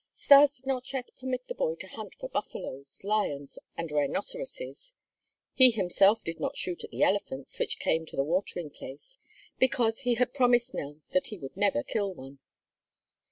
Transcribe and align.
Stas 0.15 0.57
did 0.57 0.65
not 0.65 0.91
yet 0.93 1.11
permit 1.19 1.47
the 1.47 1.53
boy 1.53 1.75
to 1.75 1.85
hunt 1.87 2.15
for 2.15 2.27
buffaloes, 2.27 3.03
lions, 3.03 3.59
and 3.77 3.91
rhinoceroses. 3.91 4.95
He 5.53 5.69
himself 5.69 6.23
did 6.23 6.39
not 6.39 6.57
shoot 6.57 6.83
at 6.83 6.89
the 6.89 7.03
elephants 7.03 7.59
which 7.59 7.77
came 7.77 8.07
to 8.07 8.15
the 8.15 8.23
watering 8.23 8.71
place, 8.71 9.19
because 9.59 9.99
he 9.99 10.15
had 10.15 10.33
promised 10.33 10.73
Nell 10.73 11.01
that 11.11 11.27
he 11.27 11.37
would 11.37 11.55
never 11.55 11.83
kill 11.83 12.15
one. 12.15 12.39